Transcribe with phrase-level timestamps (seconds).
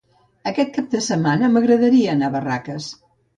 [0.51, 2.91] Aquest cap de setmana m'agradaria anar a Barraques.